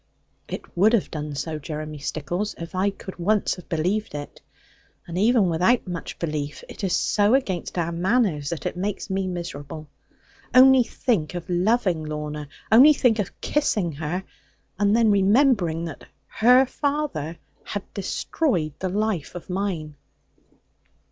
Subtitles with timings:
[0.47, 4.41] 'It would have done so, Jeremy Stickles, if I could once have believed it.
[5.05, 9.27] And even without much belief, it is so against our manners, that it makes me
[9.27, 9.87] miserable.
[10.55, 14.23] Only think of loving Lorna, only think of kissing her;
[14.79, 19.93] and then remembering that her father had destroyed the life of mine!'